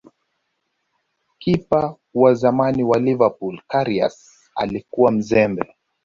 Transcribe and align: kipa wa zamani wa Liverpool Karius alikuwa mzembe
kipa 1.39 1.95
wa 2.13 2.33
zamani 2.33 2.83
wa 2.83 2.99
Liverpool 2.99 3.61
Karius 3.67 4.29
alikuwa 4.55 5.11
mzembe 5.11 5.75